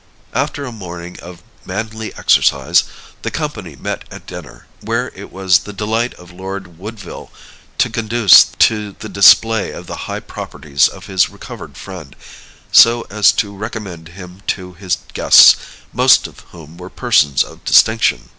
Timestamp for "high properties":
10.09-10.87